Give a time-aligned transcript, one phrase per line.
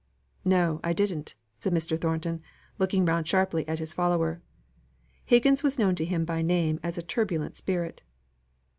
[0.43, 1.95] "No, I didn't," said Mr.
[1.95, 2.41] Thornton,
[2.79, 4.41] looking round sharply at his follower.
[5.25, 8.01] Higgins was known to him by name as a turbulent spirit.